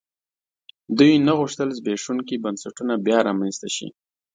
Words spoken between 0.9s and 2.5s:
دوی نه غوښتل زبېښونکي